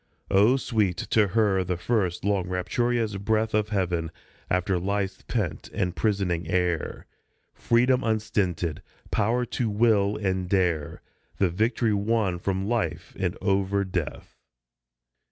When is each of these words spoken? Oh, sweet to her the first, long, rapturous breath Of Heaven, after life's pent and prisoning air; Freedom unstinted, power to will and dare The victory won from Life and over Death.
Oh, 0.31 0.57
sweet 0.57 0.97
to 0.97 1.27
her 1.27 1.63
the 1.63 1.77
first, 1.77 2.25
long, 2.25 2.47
rapturous 2.49 3.17
breath 3.17 3.53
Of 3.53 3.69
Heaven, 3.69 4.09
after 4.49 4.79
life's 4.79 5.21
pent 5.27 5.69
and 5.75 5.95
prisoning 5.95 6.49
air; 6.49 7.05
Freedom 7.53 8.03
unstinted, 8.03 8.81
power 9.11 9.45
to 9.45 9.69
will 9.69 10.17
and 10.17 10.49
dare 10.49 11.03
The 11.37 11.51
victory 11.51 11.93
won 11.93 12.39
from 12.39 12.65
Life 12.65 13.15
and 13.19 13.37
over 13.43 13.83
Death. 13.83 14.39